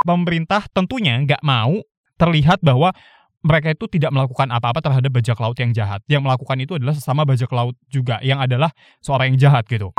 [0.00, 1.76] Pemerintah tentunya nggak mau
[2.16, 2.96] terlihat bahwa
[3.44, 6.00] mereka itu tidak melakukan apa-apa terhadap bajak laut yang jahat.
[6.08, 8.72] Yang melakukan itu adalah sesama bajak laut juga, yang adalah
[9.04, 9.92] seorang yang jahat gitu.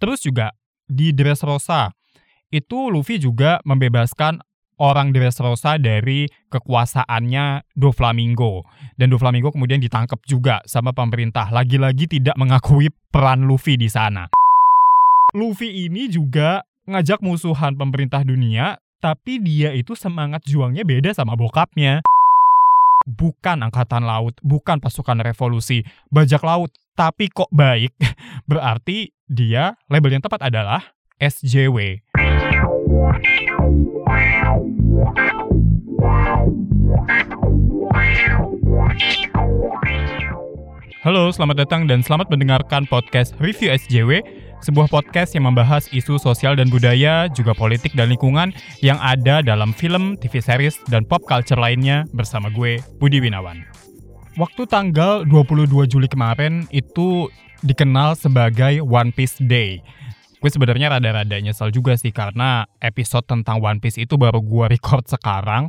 [0.00, 0.52] Terus juga
[0.88, 1.92] di Dressrosa,
[2.52, 4.40] itu Luffy juga membebaskan
[4.80, 8.64] orang Dressrosa dari kekuasaannya Doflamingo.
[8.96, 11.52] Dan Doflamingo kemudian ditangkap juga sama pemerintah.
[11.52, 14.28] Lagi-lagi tidak mengakui peran Luffy di sana.
[15.36, 22.04] Luffy ini juga ngajak musuhan pemerintah dunia, tapi dia itu semangat juangnya beda sama bokapnya.
[23.08, 25.80] Bukan angkatan laut, bukan pasukan revolusi,
[26.12, 27.96] bajak laut, tapi kok baik,
[28.50, 30.84] berarti dia label yang tepat adalah
[31.16, 32.04] SJW.
[41.00, 44.20] Halo, selamat datang dan selamat mendengarkan podcast Review SJW,
[44.60, 48.52] sebuah podcast yang membahas isu sosial dan budaya, juga politik dan lingkungan
[48.84, 53.64] yang ada dalam film, TV series, dan pop culture lainnya bersama gue, Budi Winawan.
[54.36, 57.28] Waktu tanggal 22 Juli kemarin itu
[57.66, 59.80] dikenal sebagai One Piece Day.
[60.40, 65.04] Gue sebenarnya rada-rada nyesel juga sih karena episode tentang One Piece itu baru gue record
[65.04, 65.68] sekarang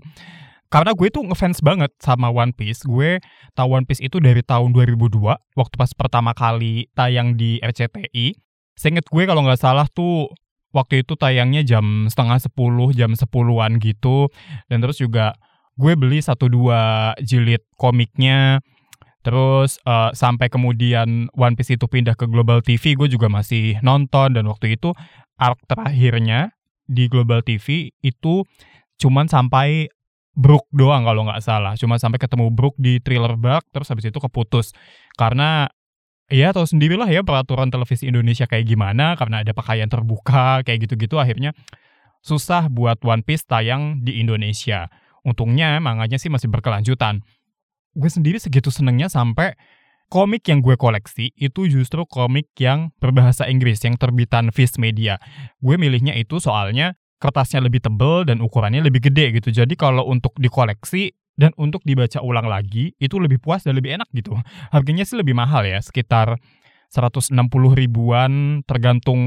[0.71, 2.87] karena gue tuh ngefans banget sama One Piece.
[2.87, 3.19] Gue
[3.59, 5.19] tahu One Piece itu dari tahun 2002,
[5.59, 8.50] waktu pas pertama kali tayang di RCTI.
[8.75, 10.31] Seinget gue kalau nggak salah tuh
[10.71, 14.31] waktu itu tayangnya jam setengah sepuluh, jam sepuluhan gitu.
[14.71, 15.35] Dan terus juga
[15.75, 18.63] gue beli satu dua jilid komiknya.
[19.21, 24.33] Terus uh, sampai kemudian One Piece itu pindah ke Global TV, gue juga masih nonton.
[24.33, 24.97] Dan waktu itu
[25.37, 26.57] arc terakhirnya
[26.89, 28.43] di Global TV itu
[28.97, 29.89] cuman sampai
[30.31, 31.75] Brook doang kalau nggak salah.
[31.75, 34.71] Cuma sampai ketemu Brook di thriller bug, terus habis itu keputus.
[35.19, 35.67] Karena
[36.31, 41.19] ya tahu sendirilah ya peraturan televisi Indonesia kayak gimana, karena ada pakaian terbuka, kayak gitu-gitu
[41.19, 41.51] akhirnya
[42.23, 44.87] susah buat One Piece tayang di Indonesia.
[45.21, 47.21] Untungnya manganya sih masih berkelanjutan.
[47.93, 49.53] Gue sendiri segitu senengnya sampai
[50.11, 55.19] komik yang gue koleksi itu justru komik yang berbahasa Inggris yang terbitan Viz Media.
[55.59, 59.53] Gue milihnya itu soalnya kertasnya lebih tebel dan ukurannya lebih gede gitu.
[59.53, 64.05] Jadi kalau untuk dikoleksi dan untuk dibaca ulang lagi itu lebih puas dan lebih enak
[64.13, 64.37] gitu.
[64.69, 66.37] Harganya sih lebih mahal ya, sekitar
[66.93, 67.33] 160
[67.73, 69.17] ribuan tergantung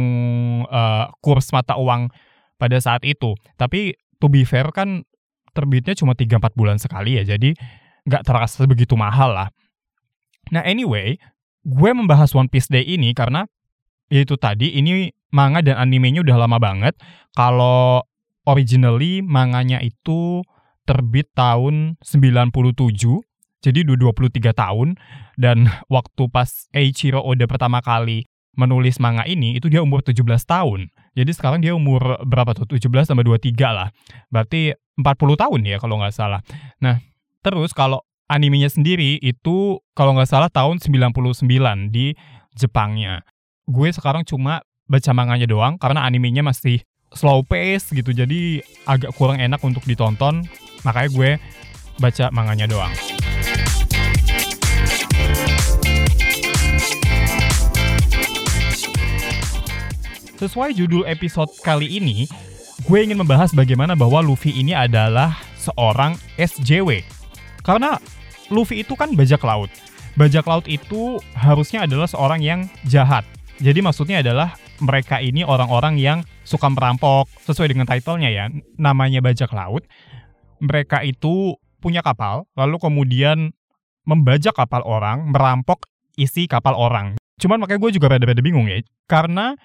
[0.70, 2.14] uh, kurs mata uang
[2.54, 3.34] pada saat itu.
[3.58, 5.02] Tapi to be fair kan
[5.50, 7.50] terbitnya cuma 3-4 bulan sekali ya, jadi
[8.06, 9.48] nggak terasa begitu mahal lah.
[10.54, 11.18] Nah anyway,
[11.66, 13.42] gue membahas One Piece Day ini karena
[14.06, 16.94] itu tadi ini manga dan animenya udah lama banget.
[17.34, 18.06] Kalau
[18.46, 20.44] originally manganya itu
[20.84, 22.52] terbit tahun 97,
[23.64, 24.88] jadi udah 23 tahun.
[25.34, 30.92] Dan waktu pas Eiichiro Oda pertama kali menulis manga ini, itu dia umur 17 tahun.
[31.18, 32.68] Jadi sekarang dia umur berapa tuh?
[32.76, 33.88] 17 sama 23 lah.
[34.30, 36.44] Berarti 40 tahun ya kalau nggak salah.
[36.78, 37.02] Nah,
[37.42, 42.14] terus kalau animenya sendiri itu kalau nggak salah tahun 99 di
[42.54, 43.26] Jepangnya.
[43.66, 46.84] Gue sekarang cuma baca manganya doang karena animenya masih
[47.14, 50.44] slow pace gitu jadi agak kurang enak untuk ditonton
[50.84, 51.30] makanya gue
[51.98, 52.92] baca manganya doang.
[60.34, 62.28] Sesuai judul episode kali ini,
[62.84, 67.00] gue ingin membahas bagaimana bahwa Luffy ini adalah seorang SJW.
[67.64, 67.96] Karena
[68.52, 69.72] Luffy itu kan bajak laut.
[70.20, 73.24] Bajak laut itu harusnya adalah seorang yang jahat.
[73.62, 78.44] Jadi maksudnya adalah mereka ini orang-orang yang suka merampok sesuai dengan titlenya ya,
[78.76, 79.86] namanya bajak laut.
[80.62, 83.52] Mereka itu punya kapal, lalu kemudian
[84.04, 87.16] membajak kapal orang, merampok isi kapal orang.
[87.40, 88.78] Cuman makanya gue juga rada-rada bingung ya,
[89.10, 89.58] karena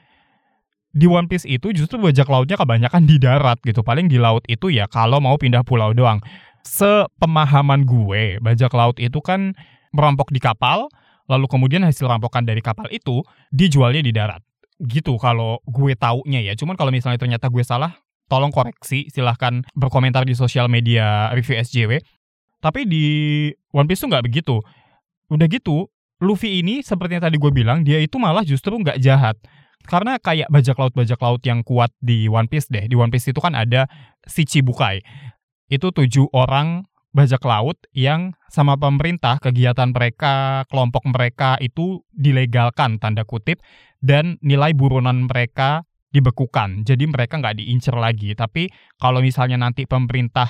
[0.90, 3.86] di One Piece itu justru bajak lautnya kebanyakan di darat gitu.
[3.86, 6.18] Paling di laut itu ya kalau mau pindah pulau doang.
[6.66, 9.56] Sepemahaman gue, bajak laut itu kan
[9.96, 10.92] merampok di kapal,
[11.30, 13.24] lalu kemudian hasil rampokan dari kapal itu
[13.54, 14.42] dijualnya di darat
[14.80, 16.54] gitu kalau gue taunya ya.
[16.56, 17.96] Cuman kalau misalnya ternyata gue salah,
[18.30, 19.10] tolong koreksi.
[19.10, 22.00] Silahkan berkomentar di sosial media review SJW.
[22.62, 23.06] Tapi di
[23.74, 24.62] One Piece tuh nggak begitu.
[25.34, 25.90] Udah gitu,
[26.20, 29.40] Luffy ini seperti yang tadi gue bilang, dia itu malah justru nggak jahat.
[29.88, 32.86] Karena kayak bajak laut-bajak laut yang kuat di One Piece deh.
[32.86, 33.88] Di One Piece itu kan ada
[34.28, 35.00] si Chibukai.
[35.72, 43.25] Itu tujuh orang bajak laut yang sama pemerintah kegiatan mereka, kelompok mereka itu dilegalkan tanda
[43.25, 43.64] kutip
[44.04, 46.86] dan nilai buronan mereka dibekukan.
[46.86, 48.34] Jadi mereka nggak diincer lagi.
[48.34, 50.50] Tapi kalau misalnya nanti pemerintah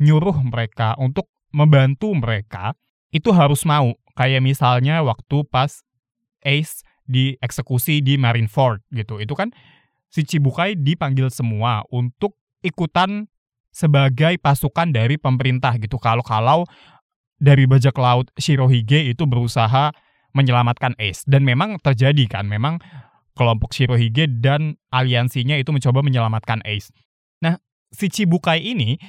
[0.00, 2.74] nyuruh mereka untuk membantu mereka,
[3.10, 3.94] itu harus mau.
[4.14, 5.82] Kayak misalnya waktu pas
[6.46, 9.18] Ace dieksekusi di Marineford gitu.
[9.18, 9.50] Itu kan
[10.08, 13.26] si Cibukai dipanggil semua untuk ikutan
[13.70, 15.98] sebagai pasukan dari pemerintah gitu.
[15.98, 16.66] Kalau-kalau
[17.40, 19.94] dari bajak laut Shirohige itu berusaha
[20.36, 22.78] menyelamatkan Ace dan memang terjadi kan, memang
[23.40, 26.92] kelompok Shirohige dan aliansinya itu mencoba menyelamatkan Ace.
[27.40, 27.56] Nah,
[27.88, 29.00] si Chibukai ini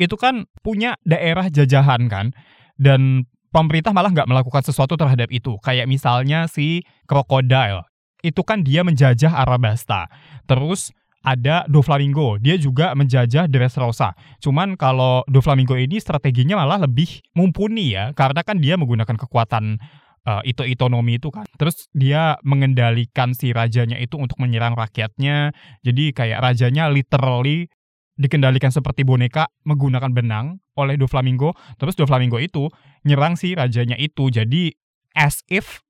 [0.00, 2.32] itu kan punya daerah jajahan kan
[2.80, 5.60] dan pemerintah malah nggak melakukan sesuatu terhadap itu.
[5.60, 7.84] Kayak misalnya si Crocodile,
[8.24, 10.08] itu kan dia menjajah Arabasta.
[10.48, 10.90] Terus
[11.24, 14.12] ada Doflamingo, dia juga menjajah Dressrosa.
[14.40, 19.80] Cuman kalau Doflamingo ini strateginya malah lebih mumpuni ya, karena kan dia menggunakan kekuatan
[20.28, 21.44] uh, itu ekonomi itu kan.
[21.56, 25.52] Terus dia mengendalikan si rajanya itu untuk menyerang rakyatnya.
[25.84, 27.68] Jadi kayak rajanya literally
[28.14, 31.54] dikendalikan seperti boneka menggunakan benang oleh Doflamingo.
[31.78, 32.68] Terus Doflamingo itu
[33.06, 34.30] nyerang si rajanya itu.
[34.32, 34.74] Jadi
[35.14, 35.84] as if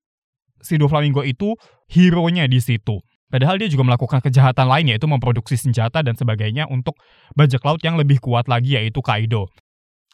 [0.61, 1.57] si Doflamingo itu
[1.89, 3.01] hero-nya di situ.
[3.29, 6.95] Padahal dia juga melakukan kejahatan lain yaitu memproduksi senjata dan sebagainya untuk
[7.35, 9.51] bajak laut yang lebih kuat lagi yaitu Kaido.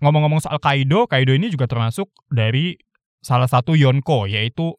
[0.00, 2.80] Ngomong-ngomong soal Kaido, Kaido ini juga termasuk dari
[3.20, 4.76] salah satu Yonko yaitu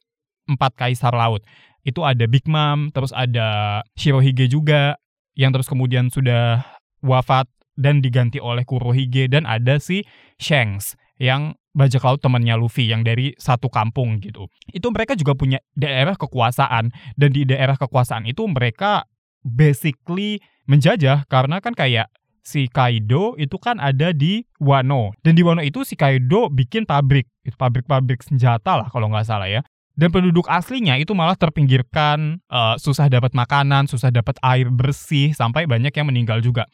[0.50, 1.46] empat kaisar laut.
[1.82, 5.02] Itu ada Big Mom, terus ada Shirohige juga
[5.34, 6.62] yang terus kemudian sudah
[7.02, 7.50] wafat
[7.80, 10.06] dan diganti oleh Kurohige dan ada si
[10.38, 14.52] Shanks yang bajak laut temannya Luffy yang dari satu kampung gitu.
[14.70, 19.08] Itu mereka juga punya daerah kekuasaan dan di daerah kekuasaan itu mereka
[19.42, 22.12] basically menjajah karena kan kayak
[22.42, 27.30] si Kaido itu kan ada di Wano dan di Wano itu si Kaido bikin pabrik,
[27.46, 29.62] itu pabrik-pabrik senjata lah kalau nggak salah ya.
[29.92, 35.68] Dan penduduk aslinya itu malah terpinggirkan, uh, susah dapat makanan, susah dapat air bersih, sampai
[35.68, 36.66] banyak yang meninggal juga.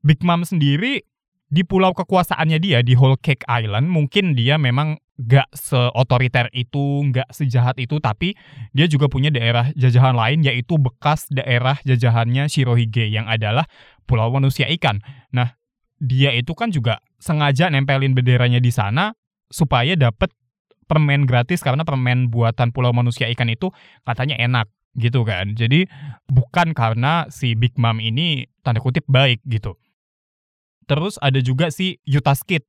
[0.00, 1.04] Big Mom sendiri
[1.50, 7.28] di pulau kekuasaannya dia di Whole Cake Island mungkin dia memang gak seotoriter itu, gak
[7.28, 8.32] sejahat itu, tapi
[8.72, 13.68] dia juga punya daerah jajahan lain yaitu bekas daerah jajahannya Shirohige yang adalah
[14.10, 14.98] Pulau Manusia Ikan.
[15.30, 15.54] Nah,
[16.02, 19.14] dia itu kan juga sengaja nempelin benderanya di sana
[19.46, 20.34] supaya dapat
[20.90, 23.70] permen gratis karena permen buatan Pulau Manusia Ikan itu
[24.02, 24.66] katanya enak
[24.98, 25.54] gitu kan.
[25.54, 25.86] Jadi
[26.26, 29.78] bukan karena si Big Mom ini tanda kutip baik gitu.
[30.90, 32.66] Terus ada juga si Skid.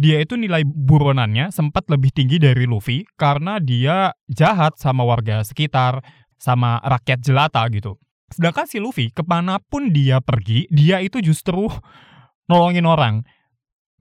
[0.00, 6.00] Dia itu nilai buronannya sempat lebih tinggi dari Luffy karena dia jahat sama warga sekitar,
[6.40, 8.00] sama rakyat jelata gitu.
[8.32, 11.68] Sedangkan si Luffy, ke mana pun dia pergi, dia itu justru
[12.48, 13.22] nolongin orang.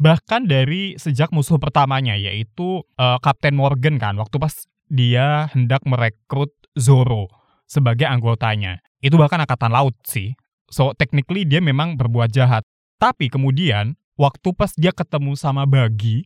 [0.02, 6.50] Bahkan dari sejak musuh pertamanya, yaitu uh, Kapten Morgan kan, waktu pas dia hendak merekrut
[6.74, 7.30] Zoro
[7.70, 8.82] sebagai anggotanya.
[9.00, 10.34] Itu bahkan angkatan laut sih.
[10.72, 12.64] So, technically dia memang berbuat jahat.
[12.98, 16.26] Tapi kemudian waktu pas dia ketemu sama Bagi,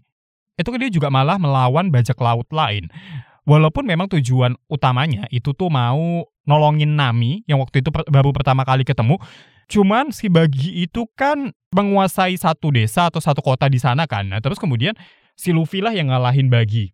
[0.55, 2.87] itu dia juga malah melawan bajak laut lain.
[3.45, 8.81] Walaupun memang tujuan utamanya itu tuh mau nolongin Nami yang waktu itu baru pertama kali
[8.81, 9.21] ketemu,
[9.69, 14.33] cuman si Bagi itu kan menguasai satu desa atau satu kota di sana kan.
[14.33, 14.97] Nah, terus kemudian
[15.37, 16.93] si Luffy lah yang ngalahin Bagi.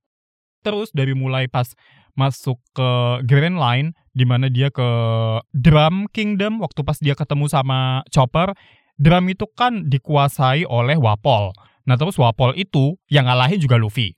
[0.62, 1.72] Terus dari mulai pas
[2.20, 2.90] masuk ke
[3.24, 4.90] Grand Line di mana dia ke
[5.56, 8.52] Drum Kingdom waktu pas dia ketemu sama Chopper
[9.02, 11.56] Drum itu kan dikuasai oleh Wapol.
[11.90, 14.14] Nah terus Wapol itu yang ngalahin juga Luffy.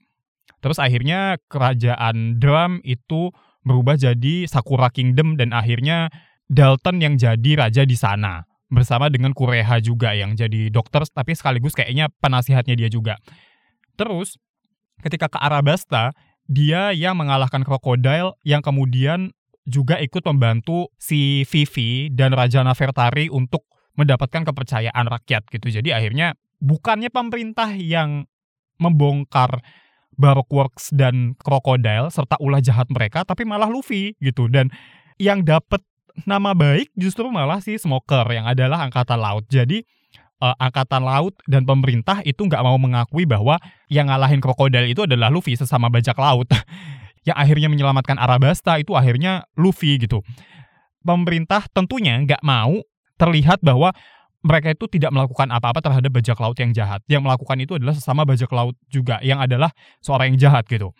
[0.64, 3.28] Terus akhirnya kerajaan Drum itu
[3.68, 6.08] berubah jadi Sakura Kingdom dan akhirnya
[6.48, 11.76] Dalton yang jadi raja di sana bersama dengan Kureha juga yang jadi dokter tapi sekaligus
[11.76, 13.20] kayaknya penasihatnya dia juga.
[14.00, 14.40] Terus
[15.04, 16.16] ketika ke Arabasta
[16.48, 19.36] dia yang mengalahkan Crocodile yang kemudian
[19.68, 23.68] juga ikut membantu si Vivi dan Raja Nafertari untuk
[24.00, 25.68] mendapatkan kepercayaan rakyat gitu.
[25.68, 28.24] Jadi akhirnya bukannya pemerintah yang
[28.76, 29.60] membongkar
[30.16, 34.50] Baroque Works dan Crocodile serta ulah jahat mereka, tapi malah Luffy gitu.
[34.50, 34.70] Dan
[35.20, 35.82] yang dapat
[36.22, 39.44] nama baik justru malah si Smoker yang adalah angkatan laut.
[39.50, 39.82] Jadi
[40.38, 43.58] uh, angkatan laut dan pemerintah itu nggak mau mengakui bahwa
[43.90, 46.46] yang ngalahin Crocodile itu adalah Luffy sesama bajak laut.
[47.28, 50.20] yang akhirnya menyelamatkan Arabasta itu akhirnya Luffy gitu.
[51.04, 52.80] Pemerintah tentunya nggak mau
[53.16, 53.92] terlihat bahwa
[54.44, 57.00] mereka itu tidak melakukan apa-apa terhadap bajak laut yang jahat.
[57.08, 59.72] Yang melakukan itu adalah sesama bajak laut juga, yang adalah
[60.04, 60.92] seorang yang jahat gitu.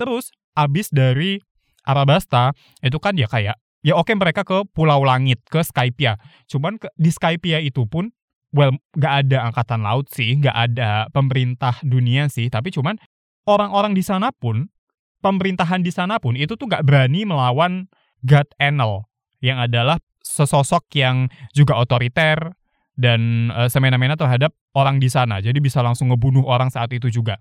[0.00, 1.44] Terus, abis dari
[1.84, 6.16] Arabasta, itu kan ya kayak, ya oke mereka ke Pulau Langit, ke Skypia.
[6.48, 8.16] Cuman ke, di Skypia itu pun,
[8.56, 12.96] well, gak ada angkatan laut sih, gak ada pemerintah dunia sih, tapi cuman
[13.44, 14.72] orang-orang di sana pun,
[15.20, 17.92] pemerintahan di sana pun, itu tuh gak berani melawan
[18.24, 19.04] God Enel,
[19.44, 22.56] yang adalah sesosok yang juga otoriter
[22.98, 25.38] dan uh, semena-mena terhadap orang di sana.
[25.38, 27.38] Jadi bisa langsung ngebunuh orang saat itu juga.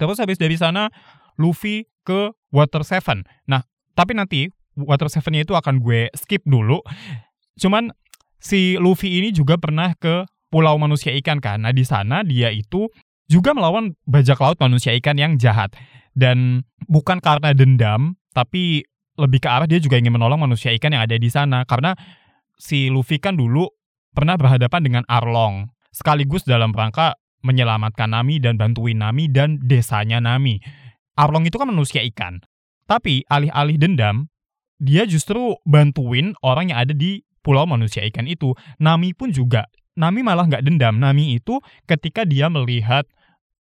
[0.00, 0.88] Terus habis dari sana
[1.36, 3.24] Luffy ke Water Seven.
[3.46, 3.62] Nah,
[3.94, 6.80] tapi nanti Water Seven-nya itu akan gue skip dulu.
[7.60, 7.92] Cuman
[8.40, 11.62] si Luffy ini juga pernah ke Pulau Manusia Ikan kan.
[11.62, 12.88] Nah, di sana dia itu
[13.30, 15.70] juga melawan bajak laut manusia ikan yang jahat.
[16.10, 18.82] Dan bukan karena dendam, tapi
[19.14, 21.62] lebih ke arah dia juga ingin menolong manusia ikan yang ada di sana.
[21.62, 21.94] Karena
[22.58, 23.70] si Luffy kan dulu
[24.14, 25.70] pernah berhadapan dengan Arlong.
[25.90, 30.60] Sekaligus dalam rangka menyelamatkan Nami dan bantuin Nami dan desanya Nami.
[31.18, 32.40] Arlong itu kan manusia ikan.
[32.86, 34.30] Tapi alih-alih dendam,
[34.80, 38.56] dia justru bantuin orang yang ada di pulau manusia ikan itu.
[38.80, 39.68] Nami pun juga.
[39.94, 40.96] Nami malah nggak dendam.
[40.96, 43.04] Nami itu ketika dia melihat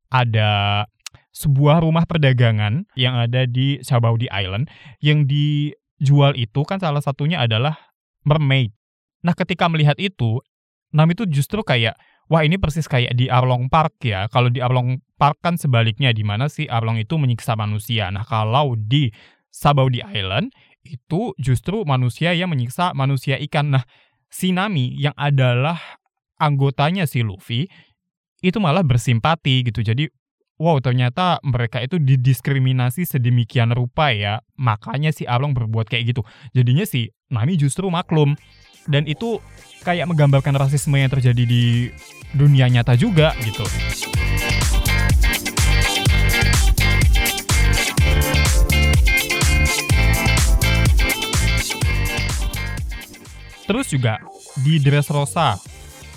[0.09, 0.85] ada
[1.35, 4.67] sebuah rumah perdagangan yang ada di Sabaudi Island
[4.99, 7.77] yang dijual itu kan salah satunya adalah
[8.25, 8.73] mermaid.
[9.25, 10.39] Nah ketika melihat itu,
[10.89, 11.99] Nami itu justru kayak
[12.29, 14.29] wah ini persis kayak di Arlong Park ya.
[14.29, 18.07] Kalau di Arlong Park kan sebaliknya di mana si Arlong itu menyiksa manusia.
[18.13, 19.09] Nah, kalau di
[19.49, 20.53] Sabaudi Island
[20.85, 23.75] itu justru manusia yang menyiksa manusia ikan.
[23.75, 23.83] Nah,
[24.29, 25.77] si Nami yang adalah
[26.39, 27.67] anggotanya si Luffy
[28.39, 29.83] itu malah bersimpati gitu.
[29.83, 30.07] Jadi
[30.61, 34.39] wow ternyata mereka itu didiskriminasi sedemikian rupa ya.
[34.55, 36.21] Makanya si Arlong berbuat kayak gitu.
[36.55, 38.39] Jadinya si Nami justru maklum.
[38.89, 39.37] Dan itu
[39.85, 41.93] kayak menggambarkan rasisme yang terjadi di
[42.33, 43.61] dunia nyata juga gitu.
[53.69, 54.17] Terus juga
[54.65, 55.61] di Dressrosa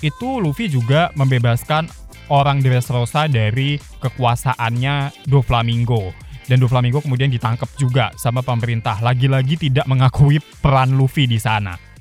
[0.01, 1.85] itu Luffy juga membebaskan
[2.33, 6.17] orang Dressrosa dari kekuasaannya Doflamingo.
[6.49, 8.99] Dan Doflamingo kemudian ditangkap juga sama pemerintah.
[9.05, 11.92] Lagi-lagi tidak mengakui peran Luffy di sana.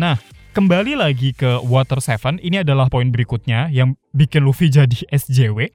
[0.00, 0.16] Nah,
[0.50, 5.70] Kembali lagi ke Water Seven, ini adalah poin berikutnya yang bikin Luffy jadi SJW.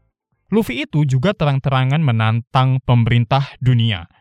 [0.51, 4.11] Luffy itu juga terang-terangan menantang pemerintah dunia.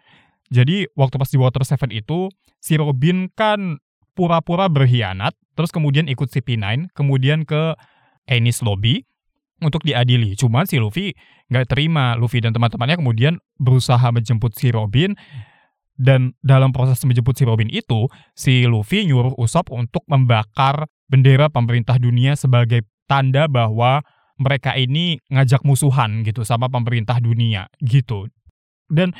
[0.54, 2.30] Jadi waktu pas di Water Seven itu,
[2.62, 3.82] si Robin kan
[4.14, 7.74] pura-pura berkhianat, terus kemudian ikut si P9, kemudian ke
[8.30, 9.02] Ennis Lobby
[9.58, 10.38] untuk diadili.
[10.38, 11.18] Cuma si Luffy
[11.50, 12.14] nggak terima.
[12.14, 15.18] Luffy dan teman-temannya kemudian berusaha menjemput si Robin,
[15.94, 21.98] dan dalam proses menjemput si Robin itu, si Luffy nyuruh Usopp untuk membakar bendera pemerintah
[22.02, 24.02] dunia sebagai tanda bahwa
[24.34, 28.26] mereka ini ngajak musuhan gitu sama pemerintah dunia gitu.
[28.90, 29.14] Dan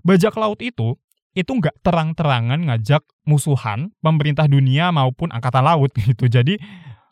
[0.00, 0.96] bajak laut itu
[1.36, 6.26] itu nggak terang-terangan ngajak musuhan pemerintah dunia maupun angkatan laut gitu.
[6.26, 6.56] Jadi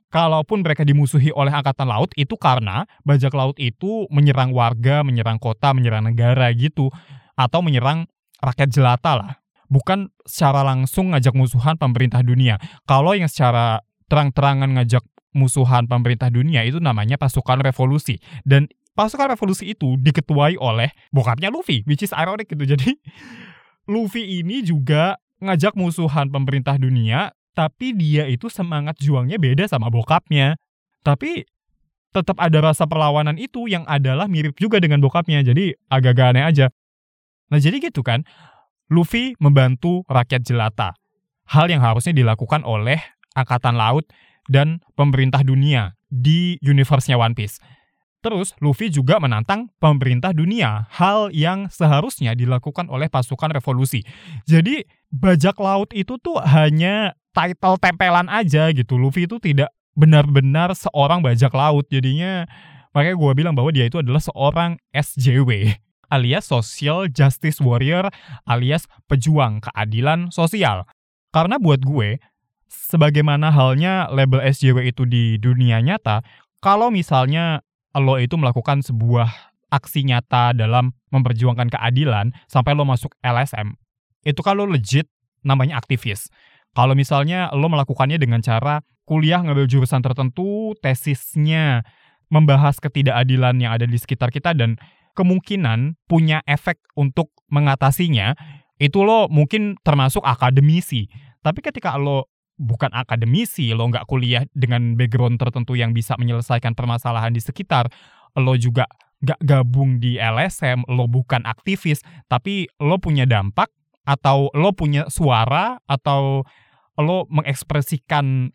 [0.09, 5.77] kalaupun mereka dimusuhi oleh angkatan laut itu karena bajak laut itu menyerang warga, menyerang kota,
[5.77, 6.89] menyerang negara gitu
[7.37, 8.09] atau menyerang
[8.40, 9.33] rakyat jelata lah.
[9.66, 12.57] Bukan secara langsung ngajak musuhan pemerintah dunia.
[12.87, 15.02] Kalau yang secara terang-terangan ngajak
[15.37, 18.23] musuhan pemerintah dunia itu namanya pasukan revolusi.
[18.47, 22.64] Dan pasukan revolusi itu diketuai oleh bokapnya Luffy, which is ironic gitu.
[22.73, 22.97] Jadi
[23.87, 30.57] Luffy ini juga ngajak musuhan pemerintah dunia, tapi dia itu semangat juangnya beda sama bokapnya.
[31.05, 31.45] Tapi
[32.16, 35.45] tetap ada rasa perlawanan itu yang adalah mirip juga dengan bokapnya.
[35.45, 36.66] Jadi agak-agak aneh aja.
[37.50, 38.26] Nah jadi gitu kan,
[38.91, 40.95] Luffy membantu rakyat jelata.
[41.47, 42.99] Hal yang harusnya dilakukan oleh
[43.38, 44.07] Angkatan Laut
[44.50, 47.59] dan pemerintah dunia di universe-nya One Piece.
[48.23, 54.03] Terus, Luffy juga menantang pemerintah dunia, hal yang seharusnya dilakukan oleh pasukan revolusi.
[54.50, 54.83] Jadi,
[55.15, 58.99] bajak laut itu tuh hanya title tempelan aja gitu.
[58.99, 61.87] Luffy itu tidak benar-benar seorang bajak laut.
[61.87, 62.50] Jadinya,
[62.91, 65.79] makanya gue bilang bahwa dia itu adalah seorang SJW
[66.11, 68.11] alias Social Justice Warrior
[68.47, 70.87] alias pejuang keadilan sosial.
[71.35, 72.23] Karena buat gue,
[72.69, 76.23] sebagaimana halnya label SJW itu di dunia nyata,
[76.65, 77.61] kalau misalnya
[77.97, 79.29] lo itu melakukan sebuah
[79.73, 83.75] aksi nyata dalam memperjuangkan keadilan sampai lo masuk LSM,
[84.25, 85.09] itu kalau legit
[85.47, 86.29] namanya aktivis.
[86.77, 91.87] Kalau misalnya lo melakukannya dengan cara kuliah ngambil jurusan tertentu, tesisnya
[92.29, 94.77] membahas ketidakadilan yang ada di sekitar kita dan
[95.16, 98.37] kemungkinan punya efek untuk mengatasinya,
[98.76, 101.08] itu lo mungkin termasuk akademisi.
[101.40, 102.28] Tapi ketika lo
[102.61, 107.88] bukan akademisi, lo nggak kuliah dengan background tertentu yang bisa menyelesaikan permasalahan di sekitar,
[108.37, 108.85] lo juga
[109.25, 113.73] nggak gabung di LSM, lo bukan aktivis, tapi lo punya dampak
[114.04, 116.44] atau lo punya suara atau
[116.96, 118.52] lo mengekspresikan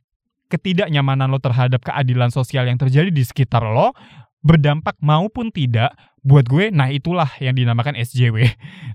[0.51, 3.95] ketidaknyamanan lo terhadap keadilan sosial yang terjadi di sekitar lo,
[4.43, 8.45] berdampak maupun tidak, buat gue, nah itulah yang dinamakan SJW.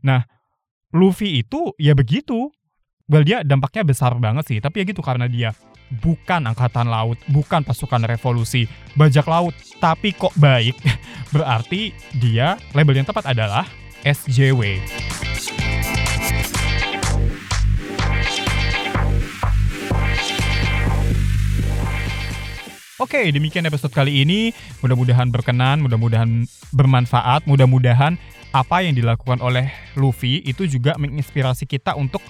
[0.06, 0.26] Nah,
[0.94, 2.50] Luffy itu ya begitu.
[3.06, 5.54] Well, dia dampaknya besar banget sih, tapi ya gitu karena dia
[6.02, 8.66] bukan angkatan laut, bukan pasukan revolusi,
[8.98, 10.74] bajak laut, tapi kok baik,
[11.34, 13.62] berarti dia label yang tepat adalah
[14.02, 14.82] SJW.
[22.96, 24.56] Oke, demikian episode kali ini.
[24.80, 28.16] Mudah-mudahan berkenan, mudah-mudahan bermanfaat, mudah-mudahan
[28.56, 29.68] apa yang dilakukan oleh
[30.00, 32.24] Luffy itu juga menginspirasi kita untuk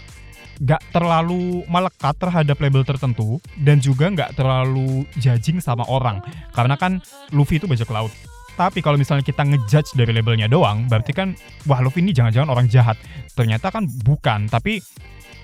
[0.59, 6.19] gak terlalu melekat terhadap label tertentu dan juga gak terlalu judging sama orang.
[6.51, 6.99] Karena kan
[7.31, 8.11] Luffy itu bajak laut.
[8.59, 11.39] Tapi kalau misalnya kita ngejudge dari labelnya doang, berarti kan
[11.71, 12.99] wah Luffy ini jangan-jangan orang jahat.
[13.39, 14.83] Ternyata kan bukan, tapi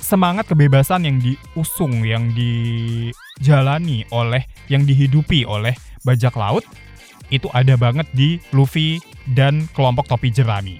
[0.03, 2.35] semangat kebebasan yang diusung, yang
[3.41, 5.73] dijalani oleh, yang dihidupi oleh
[6.03, 6.67] bajak laut
[7.33, 9.01] itu ada banget di Luffy
[9.33, 10.79] dan kelompok topi jerami.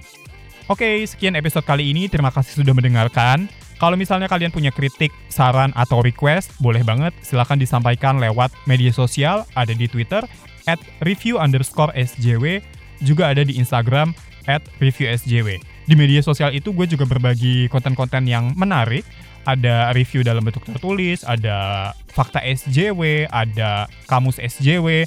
[0.69, 2.07] Oke, sekian episode kali ini.
[2.07, 3.49] Terima kasih sudah mendengarkan.
[3.81, 9.43] Kalau misalnya kalian punya kritik, saran, atau request, boleh banget silahkan disampaikan lewat media sosial,
[9.59, 10.23] ada di Twitter,
[10.69, 12.63] at review underscore SJW,
[13.03, 14.15] juga ada di Instagram,
[14.47, 15.59] at review SJW.
[15.83, 19.03] Di media sosial itu gue juga berbagi konten-konten yang menarik,
[19.43, 25.03] ada review dalam bentuk tertulis, ada fakta SJW, ada kamus SJW,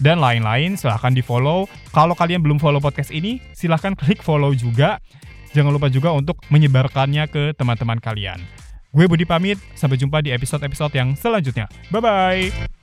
[0.00, 0.80] dan lain-lain.
[0.80, 1.68] Silahkan di follow.
[1.92, 4.96] Kalau kalian belum follow podcast ini, silahkan klik follow juga.
[5.52, 8.40] Jangan lupa juga untuk menyebarkannya ke teman-teman kalian.
[8.88, 11.68] Gue Budi pamit, sampai jumpa di episode-episode yang selanjutnya.
[11.92, 12.77] Bye-bye!